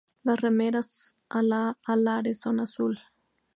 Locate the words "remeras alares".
0.41-2.39